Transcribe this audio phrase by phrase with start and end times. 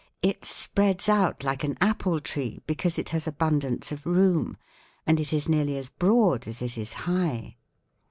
[0.23, 4.57] It spreads out like an apple tree, because it has abundance of room,
[5.05, 7.57] and it is nearly as broad as it is high."